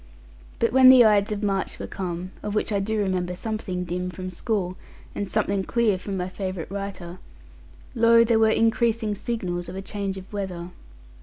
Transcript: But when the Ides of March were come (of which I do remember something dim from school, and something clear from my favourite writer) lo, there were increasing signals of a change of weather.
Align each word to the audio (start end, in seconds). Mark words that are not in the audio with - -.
But 0.57 0.73
when 0.73 0.89
the 0.89 1.05
Ides 1.05 1.31
of 1.31 1.43
March 1.43 1.77
were 1.77 1.85
come 1.85 2.31
(of 2.41 2.55
which 2.55 2.71
I 2.71 2.79
do 2.79 2.97
remember 2.97 3.35
something 3.35 3.83
dim 3.83 4.09
from 4.09 4.31
school, 4.31 4.75
and 5.13 5.29
something 5.29 5.63
clear 5.63 5.99
from 5.99 6.17
my 6.17 6.27
favourite 6.27 6.71
writer) 6.71 7.19
lo, 7.93 8.23
there 8.23 8.39
were 8.39 8.49
increasing 8.49 9.13
signals 9.13 9.69
of 9.69 9.75
a 9.75 9.81
change 9.83 10.17
of 10.17 10.33
weather. 10.33 10.71